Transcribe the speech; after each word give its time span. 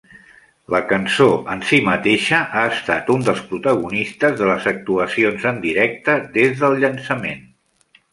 La 0.75 0.79
cançó 0.91 1.25
en 1.55 1.59
si 1.71 1.77
mateixa 1.89 2.39
ha 2.61 2.63
estat 2.77 3.11
un 3.15 3.25
dels 3.27 3.43
protagonistes 3.51 4.33
de 4.39 4.47
les 4.53 4.65
actuacions 4.71 5.45
en 5.51 5.61
directe 5.67 6.17
des 6.39 6.57
del 6.63 6.79
llançament. 6.85 7.45